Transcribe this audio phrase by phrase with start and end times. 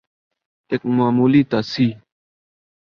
[0.71, 1.93] ایک معمولی تصحیح۔